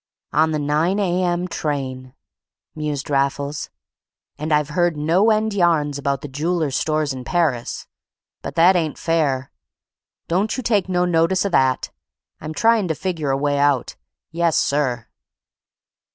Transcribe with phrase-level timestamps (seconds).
[0.33, 1.23] "On the 9 A.
[1.23, 1.47] M.
[1.47, 2.15] train,"
[2.73, 3.69] mused Raffles;
[4.35, 7.85] "and I've heard no end yarns about the joolers' stores in Parrus.
[8.41, 9.51] But that ain't fair;
[10.27, 11.91] don't you take no notice o' that.
[12.39, 13.95] I'm tryin' to figure a way out.
[14.31, 15.05] Yes, _sir!